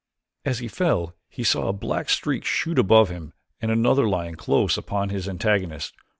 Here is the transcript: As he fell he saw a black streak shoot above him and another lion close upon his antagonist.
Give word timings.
As 0.45 0.57
he 0.57 0.67
fell 0.67 1.13
he 1.29 1.43
saw 1.43 1.67
a 1.67 1.73
black 1.73 2.09
streak 2.09 2.43
shoot 2.43 2.79
above 2.79 3.09
him 3.09 3.33
and 3.61 3.69
another 3.69 4.09
lion 4.09 4.33
close 4.33 4.75
upon 4.75 5.09
his 5.09 5.29
antagonist. 5.29 5.93